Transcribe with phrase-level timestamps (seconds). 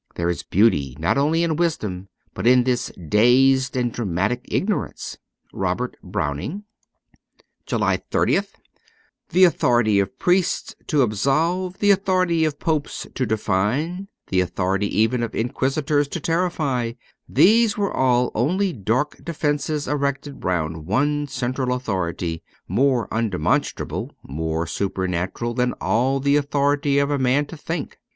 [0.15, 5.19] There is beauty, not only in wisdom, but in this dazed and dramatic ignorance.'
[5.53, 6.63] Robert Browning.'
[7.67, 7.67] 233
[8.31, 8.49] JULY 30th
[9.29, 15.21] THE authority of priests to absolve, the authority of popes to define, the authority even
[15.21, 16.93] of inquisitors to terrify:
[17.29, 25.53] these were all only dark defences erected round one central authority, more undemonstrable, more supernatural
[25.53, 27.99] than all the authority of a man to think.